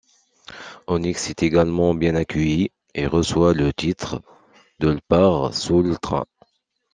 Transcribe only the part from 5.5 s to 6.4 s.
Soul Train.